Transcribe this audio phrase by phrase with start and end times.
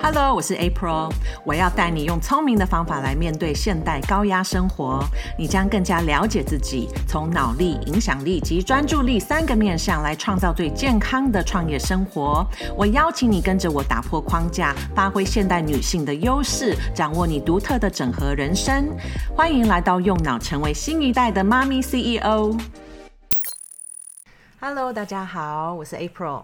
[0.00, 1.12] Hello，我是 April，
[1.44, 5.04] 我要带你用聪明的方法来面对现代高压生活，
[5.36, 12.46] 你将更加了解自己，从脑力、影响力及专注力三个面向来创造最健康的创业生活。
[12.76, 18.88] 我邀请你跟着我打破框架，发挥现代女性的优势，掌握你独特的整合人生。
[19.36, 22.56] 欢迎来到用脑成为新一代的妈咪 CEO。
[24.60, 26.42] Hello，大家好，我是 April。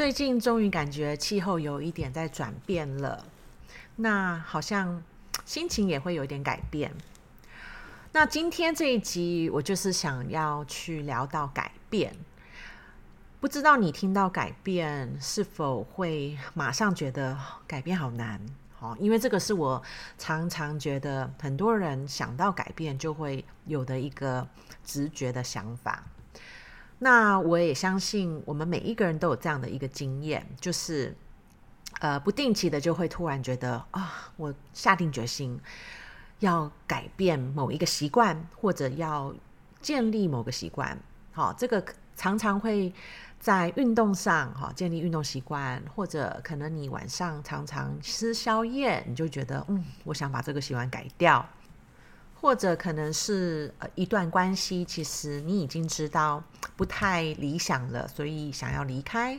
[0.00, 3.22] 最近终于感觉气候有一点在转变了，
[3.96, 5.02] 那好像
[5.44, 6.90] 心情也会有点改变。
[8.10, 12.16] 那今天这一集我就是想要去聊到改变，
[13.40, 17.36] 不知道你听到改变是否会马上觉得
[17.66, 18.40] 改变好难？
[18.78, 19.82] 哦，因为这个是我
[20.16, 24.48] 常常觉得很多人想到改变就会有的一个
[24.82, 26.02] 直觉的想法。
[27.02, 31.16] 那我也相信，我们每一个人都有这样的一个经验，就是，
[32.00, 35.58] 呃，不定期的就会突然觉得啊，我下定决心
[36.40, 39.34] 要改变某一个习惯，或者要
[39.80, 40.98] 建立某个习惯。
[41.32, 41.82] 好，这个
[42.16, 42.92] 常常会
[43.38, 51.48] 在运动上，哈，建立运动习惯，或者可能你晚上常常吃宵夜，你就觉得，嗯，我想把这个习惯改掉。
[52.42, 56.42] 或者可能是呃一段关系，其实你已经知道
[56.80, 59.38] 不太理想了，所以想要离开，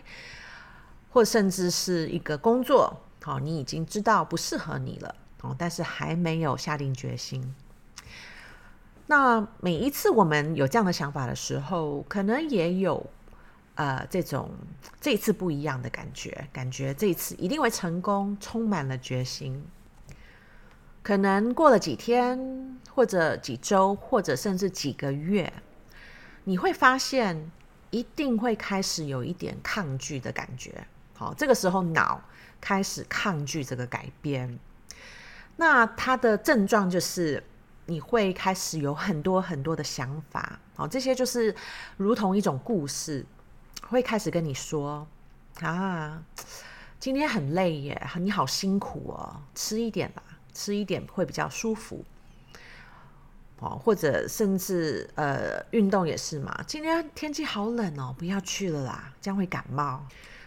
[1.10, 7.56] 或甚至是一个工作，好，你已经知道不适合你了，哦，但是还没有下定决心。
[9.08, 13.04] 那每一次我们有这样的想法的时候，可能也有
[13.74, 14.52] 呃这种
[15.00, 19.66] 这一次不一样的感觉，感觉这一次一定会成功，充满了决心。
[21.02, 25.52] 可能过了几天，或者几周，或者甚至几个月，
[26.44, 27.52] 你会发现
[27.90, 30.86] 一定会开始有一点抗拒的感觉。
[31.14, 32.22] 好，这个时候脑
[32.60, 34.60] 开始抗拒这个改变。
[35.58, 37.44] 那它的症状就是
[37.86, 40.60] 你会开始有很多很多的想法。
[40.76, 41.56] 好，这些就是
[41.98, 43.26] 如同一种故事，
[43.88, 45.08] 会开始跟你说：
[45.60, 46.24] 啊，
[47.00, 50.24] 今天很累耶，你好辛苦哦，吃一点吧。
[50.54, 52.04] 吃一点会比较舒服，
[53.62, 56.64] 哦，或者甚至呃，运动也是嘛。
[56.66, 60.04] 今天天气好冷哦，不要去了啦，这样会感冒。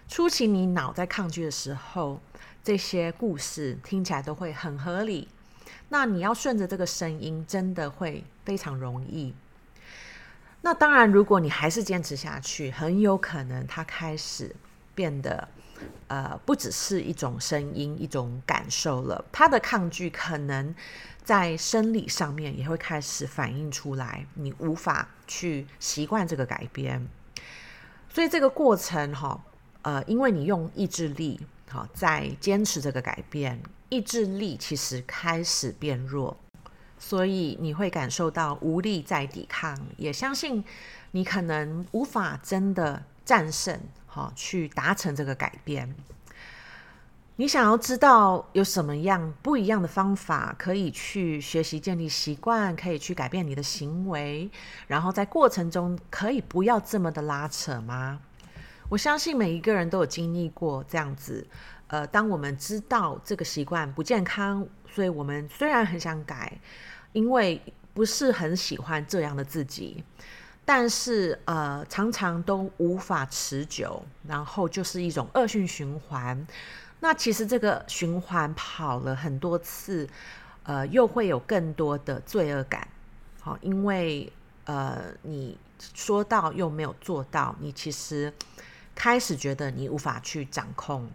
[0.08, 2.20] 初期你脑在抗拒的时候，
[2.64, 5.28] 这些故事听起来都会很合理。
[5.91, 9.32] 那你要顺着这个声音，真的会非常容易。
[10.62, 14.54] 那当然，如果你还是坚持下去，很有可能它开始
[14.94, 15.48] 变得。
[16.09, 20.75] 呃，不只是一种声音、一种感受了，他的抗拒可能
[21.25, 27.09] 在生理上面也会开始反映出来，你无法去习惯这个改变，
[28.09, 29.43] 所以这个过程哈，
[29.83, 36.37] 呃，因为你用意志力好在坚持这个改变，意志力其实开始变弱，
[36.99, 40.62] 所以你会感受到无力再抵抗，也相信
[41.12, 43.81] 你可能无法真的战胜。
[44.14, 45.92] 好，去达成这个改变。
[47.34, 54.48] 你想要知道有什么样不一样的方法，可以去学习建立习惯，可以去改变你的行为，
[54.86, 58.20] 然后在过程中可以不要这么的拉扯吗？
[58.88, 61.44] 我相信每一个人都有经历过这样子。
[61.88, 66.60] 呃，当我们知道这个习惯不健康，所以我们虽然很想改，
[67.12, 67.60] 因为
[67.92, 70.04] 不是很喜欢这样的自己。
[70.64, 76.47] 但是，呃，常常都无法持久，然后就是一种恶性循环。
[77.00, 80.08] 那其实这个循环跑了很多次，
[80.62, 82.88] 呃，又会有更多的罪恶感。
[83.41, 84.32] 好，因为
[84.64, 85.58] 呃，你
[85.92, 88.32] 说到又没有做到，你其实
[88.94, 91.06] 开始觉得你无法去掌控，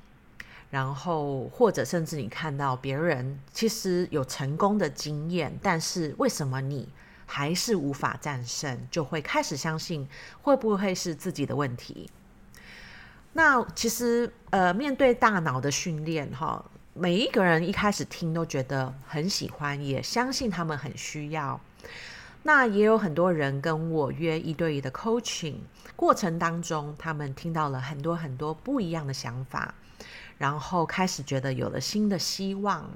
[0.70, 6.88] 然后或者甚至你看到别人其实有成功的经验，但是为什么你
[7.32, 10.08] 还是无法战胜，就会开始相信
[10.42, 12.10] 会不会是自己的问题。
[13.34, 16.66] 那其实呃，面对大脑的训练哈，
[16.96, 21.62] 每一个人一开始听都觉得很喜欢，也相信他们很需要。
[22.42, 25.58] 那也有很多人跟我约一对一的 coaching
[25.96, 29.76] 过程当中，他们听到了很多很多不一样的想法。
[30.40, 32.90] 然后开始觉得有了新的希望，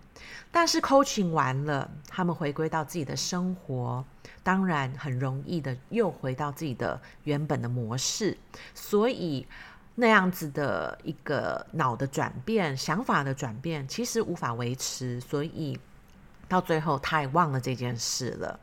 [0.50, 4.04] 但是 coaching 完了，他们回归到自己的生活，
[4.42, 8.38] 当然很容易的又回到自己的原本的模式，
[8.74, 9.45] 所以
[9.95, 15.78] 那样子的一个脑的转变、想法的转变，其实无法维持，所以
[16.48, 18.60] 到最后他也忘了这件事了。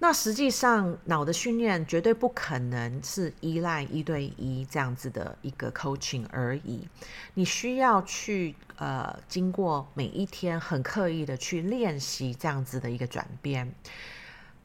[0.00, 6.86] 那实际上，脑的训练绝对不可能是依赖一对一这样子的一个 coaching 而已。
[7.34, 13.72] 你需要去呃，经过每一天很刻意的去练习这样子的一个转变。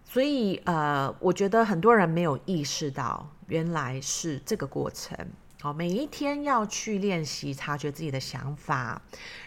[0.04, 5.16] 所以呃，我觉得很多人没有意识到，原来是这个过程。
[5.62, 9.02] 好，每一天要去练习察觉自己的想法，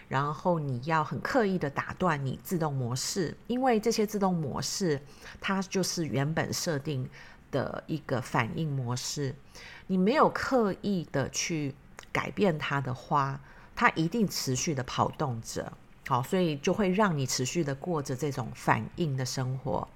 [0.09, 5.01] 然后你要很刻意的打断你自动模式，因为这些自动模式
[5.41, 7.09] 它就是原本设定
[7.51, 9.35] 的一个反应模式，
[9.87, 11.75] 你没有刻意的去
[12.13, 13.41] 改变它的话，
[13.75, 15.73] 它一定持续的跑动着。
[16.07, 19.89] 好，所以就会让你持续的过着这种反应的生活。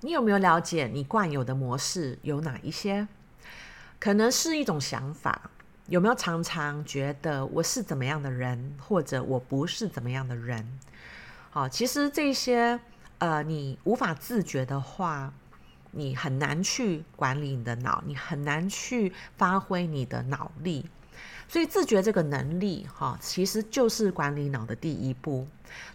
[0.00, 3.06] 你有没有了解你惯有的模式有哪一些？
[3.98, 5.50] 可能是一种想法，
[5.86, 10.78] 有没有常常觉得我是怎么样的人，或者我不是怎么样的人？
[11.50, 12.78] 好，其实这些
[13.18, 15.32] 呃，你无法自觉的话，
[15.92, 20.84] 你很难去管理你的脑，你很难去发挥你的脑力。
[21.46, 25.46] 所以自觉这个能力，哈，其实就是管理脑的第一步。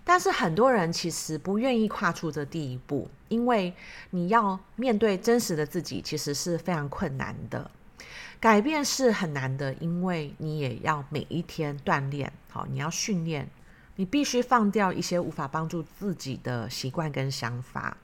[0.04, 3.74] 但是很多人其实不愿意跨出这第一步，因为
[4.12, 7.70] 你要面对真实的自己，其实是非常困难的。
[8.40, 13.46] 改变是很难的，因为你也要每一天锻炼，好，你要训练，
[13.98, 17.98] 你必须放掉一些无法帮助自己的习惯跟想法。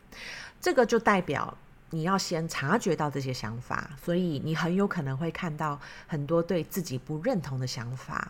[0.59, 1.57] 这个就代表
[1.91, 8.29] 你要先察觉到这些想法，所以你很有可能会看到很多对自己不认同的想法。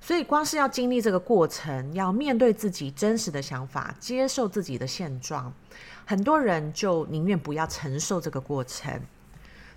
[0.00, 5.52] 所以光是要经历这个过程，要面对自己真实的想法，接受自己的现状，
[6.06, 8.98] 很多人就宁愿不要承受这个过程。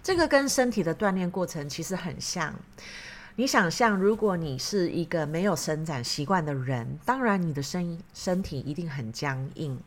[0.03, 2.53] 这个跟身体的锻炼过程其实很像。
[3.35, 9.79] 你想象，如果你是一个没有伸展习惯的人，当然你的声音身体一定很僵硬。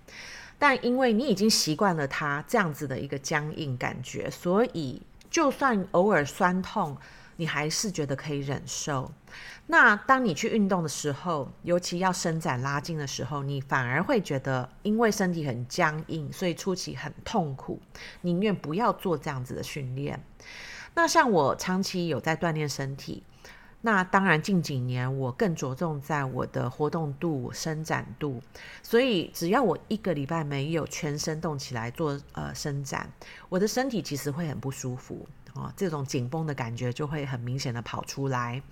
[0.58, 6.96] 但因为你已经习惯了它这样子的一个僵硬感觉，所以就算偶尔酸痛，
[7.36, 9.10] 你还是觉得可以忍受。
[9.66, 17.80] 那当你去运动的时候，尤其要伸展拉筋的时候，你反而会觉得，因为身体很僵硬，所以初期很痛苦，
[18.20, 20.22] 宁愿不要做这样子的训练。
[20.94, 23.24] 那像我长期有在锻炼身体，
[23.80, 28.40] 那当然近几年我更着重在我的活动度、伸展度，
[28.82, 33.10] 所以只要我一个礼拜没有全身动起来做呃伸展，
[33.48, 35.26] 我的身体其实会很不舒服。
[35.54, 38.62] 哦，这种紧绷的感觉就会很明显的跑出来。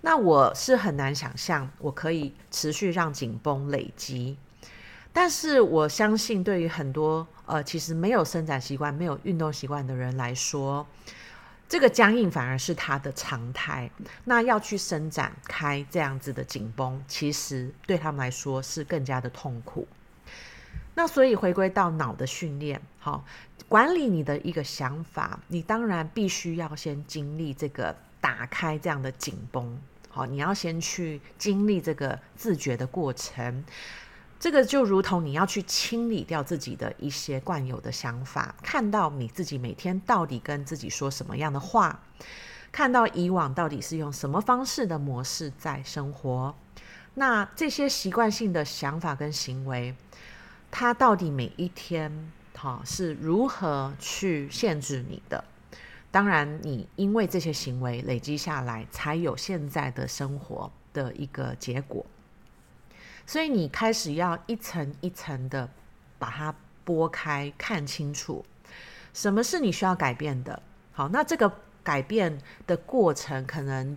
[0.00, 4.36] 那我是很难想象我可以持续让紧绷累积，
[5.12, 10.86] 但是我相信对于很多呃其实没有伸展习惯、没有运动习惯的人来说，
[11.68, 13.90] 这个僵硬反而是他的常态。
[14.24, 19.86] 那要去伸展开这样子的紧绷，其实对他们来说是更加的痛苦。
[20.96, 23.24] 那所以回归到脑的训练，好，
[23.68, 29.76] 管理你的一个想法，你当然必须要先经历这个打开这样的紧绷，
[30.08, 33.64] 好，你要先去经历这个自觉的过程，
[34.38, 41.98] 这个就如同你要去清理掉自己的一些惯有的想法，看到你自己每天到底跟自己说什么样的话，
[42.70, 46.54] 看到以往到底是用什么方式的模式在生活，
[47.14, 49.92] 那这些习惯性的想法跟行为。
[50.76, 52.10] 他到底每一天，
[52.52, 55.44] 哈，是如何去限制你的？
[56.10, 62.04] 当然，你因为这些行为累积下来，才有现在的生活的一个结果。
[63.24, 65.70] 所以，你开始要一层一层的
[66.18, 66.52] 把它
[66.84, 68.44] 剥开，看清楚
[69.12, 70.60] 什么是你需要改变的。
[70.90, 71.52] 好，那这个
[71.84, 73.96] 改变的过程，可能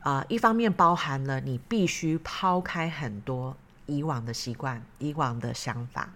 [0.00, 3.56] 啊、一方面包含了你必须抛开很多。
[3.90, 6.08] 以往的习惯，以往的想法，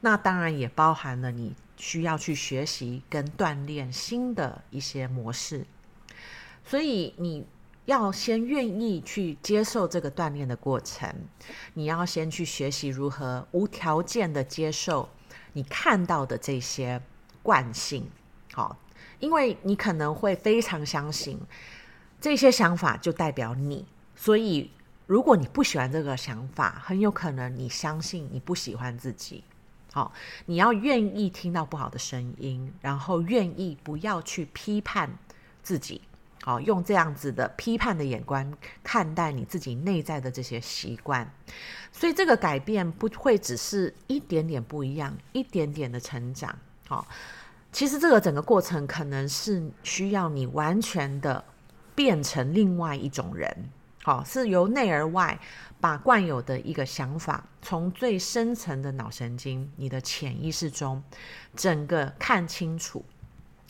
[0.00, 5.64] 那当然也包含了你需要去学习跟锻炼新的一些模式。
[6.64, 7.46] 所以你
[7.84, 11.14] 要先愿意去接受这个锻炼的过程，
[11.74, 15.08] 你要先去学习如何无条件的接受
[15.52, 17.00] 你看到的这些
[17.42, 18.10] 惯性。
[18.52, 18.76] 好，
[19.20, 21.40] 因为你可能会非常相信
[22.20, 23.86] 这些想法就代表你，
[24.16, 24.70] 所以。
[25.12, 29.44] 如果你不喜欢这个想法，很有可能你相信你不喜欢自己。
[29.92, 30.10] 好，
[30.46, 35.10] 你要愿意听到不好的声音，然后愿意不要去批判
[35.62, 36.00] 自己。
[36.42, 38.50] 好，用这样子的批判的眼光
[38.82, 41.30] 看待你自己内在的这些习惯。
[41.92, 46.58] 所以这个改变不会只是一点点不一样，一点点的成长。
[46.88, 47.06] 好，
[47.70, 51.44] 其实这个整个过程可能是需要你完全的
[51.94, 53.68] 变成另外一种人。
[54.04, 55.38] 好，是由内而外，
[55.80, 61.00] 把惯有的一个想法，从最深层的脑神经、你的潜意识中，
[61.54, 63.04] 整个看清楚，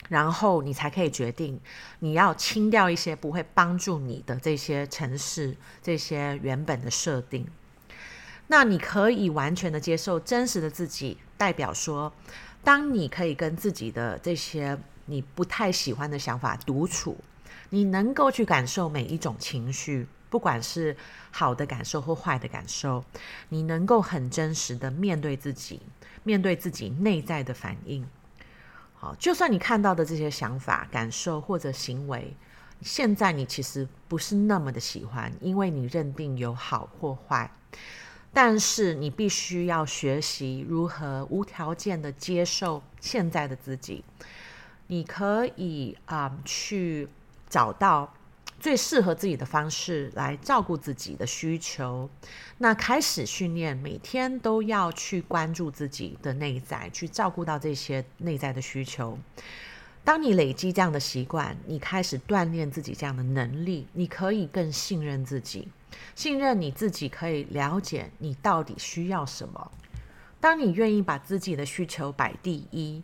[0.09, 1.61] 然后你才可以决定，
[1.99, 7.47] 你要清掉一些不会帮助你的这些程式、这些原本的设定。
[8.47, 12.11] 那你可以完全的接受真实的自己，代表说，
[12.63, 14.75] 当你可以跟自己的这些
[15.05, 17.15] 你不太喜欢的想法独处，
[17.69, 20.07] 你能够去感受每一种情绪。
[20.33, 20.97] 不管是
[21.29, 23.05] 好的感受或坏的感受，
[23.49, 25.79] 你能够很真实的面对自己，
[26.23, 28.03] 面对自己内在的反应。
[28.95, 32.35] 好，就算你看到的这些想法、感受或者行为，
[32.81, 37.51] 现在你其实不是那么的喜欢，因为你认定有好或坏。
[38.33, 44.03] 但是你必须要学习如何无条件的接受现在的自己。
[44.87, 47.07] 你可以啊、去
[47.47, 48.11] 找到。
[48.63, 52.09] 最适合自己的方式来照顾自己的需求，
[52.59, 59.19] 那开始训练，每天都要去关注自己的内在，去照顾到这些内在的需求。
[60.05, 65.67] 当你累积这样的习惯，你开始锻炼自己这样的能力，你可以更信任自己，
[66.15, 69.71] 信任你自己可以了解你到底需要什么。
[70.39, 73.03] 当你愿意把自己的需求摆第一，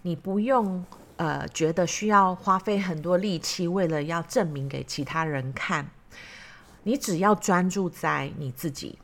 [0.00, 0.82] 你不用。
[1.16, 5.88] 呃，觉得需要花费很多力气，为了要证明给其他人看。
[6.82, 8.98] 你只要专注在你自己，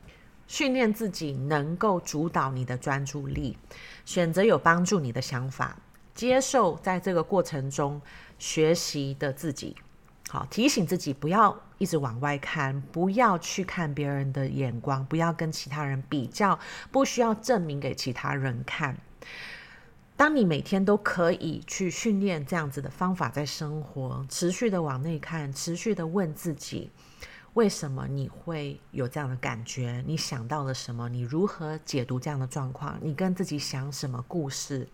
[0.47, 3.57] 训练自己能够主导你的专注力，
[4.05, 5.75] 选择有帮助你的想法，
[6.13, 7.99] 接受在这个过程中
[8.37, 9.75] 学习的自己。
[10.29, 16.57] 好，提醒自己不要一直往外看，不要去看别人的眼光，不要跟其他人比较，
[16.91, 18.95] 不需要证明给其他人看。
[20.21, 26.91] 当你每天都可以去训练这样子的方法，在生活持续的往内看，持续的问自己，
[27.53, 30.03] 为什么你会有这样的感觉？
[30.05, 31.09] 你想到了什么？
[31.09, 32.99] 你如何解读这样的状况？
[33.01, 34.87] 你跟自己想什么故事？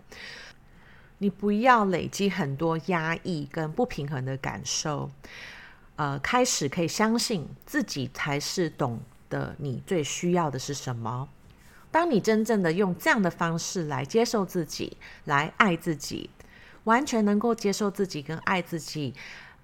[1.18, 5.12] 你不要累积很多压抑跟不平衡的感受，
[5.98, 11.28] 呃，开始可以相信自己才是懂得你最需要的是什么。
[11.98, 16.30] 当你真正的用这样的方式来接受自己，来爱自己，
[16.84, 19.16] 完全能够接受自己跟爱自己，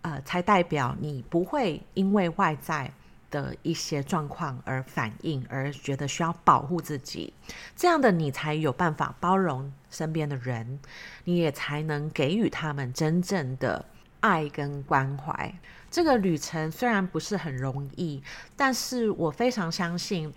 [0.02, 2.92] 呃，才代表你不会因为外在
[3.30, 7.32] 的一些状况而反应，而觉得需要保护自己。
[7.76, 10.80] 这样的你才有办法包容身边的人，
[11.26, 13.86] 你也才能给予他们真正的
[14.22, 15.54] 爱跟关怀。
[15.92, 18.24] 这个旅程虽然不是很容易，
[18.58, 20.34] 但是我非常相信。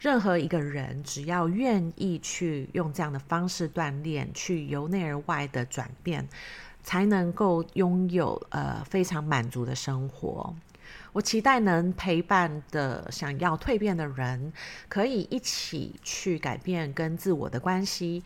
[0.00, 6.26] 任何一个人，只要愿意去用这样的方式锻炼，去由内而外的转变，
[6.82, 10.54] 才能够拥有呃非常满足的生活。
[11.12, 14.50] 我期待能陪伴的想要蜕变的人，
[14.88, 18.22] 可以一起去改变跟自我的关系。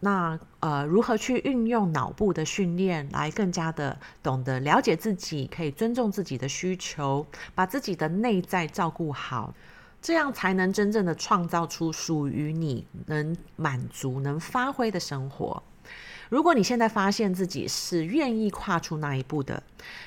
[0.00, 9.54] 那呃，如何去运用脑部的训练，来更加的懂得了解自己，可以尊重自己的需求，把自己的内在照顾好。
[10.06, 15.60] 这样才能真正的创造出属于你能满足、能发挥的生活。
[16.28, 19.60] 如果你现在发现自己是愿意跨出那一步的，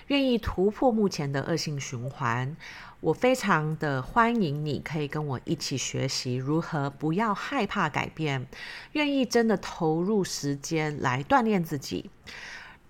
[0.07, 2.55] 愿意突破目前的恶性循环，
[3.01, 8.47] 我非常的欢迎你可以跟我一起学习如何不要害怕改变，
[8.93, 12.09] 愿意真的投入时间来锻炼自己。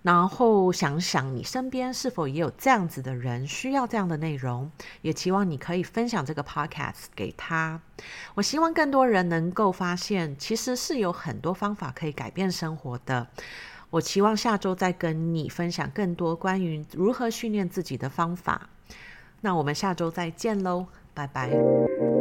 [0.02, 4.70] 然后想想你身边是否也有这样子的人需要这样的内容，
[5.02, 7.80] 也期望你可以分享这个 podcast 给他。
[8.34, 13.26] 我希望更多人能够发现，其实是有很多方法可以改变生活的。
[13.90, 18.68] 我期望下周再跟你分享更多关于如何训练自己的方法。
[19.42, 22.19] 那我们下周再见喽，拜拜。